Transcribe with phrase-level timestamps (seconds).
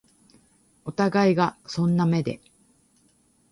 [0.83, 2.41] お互いがそんな目で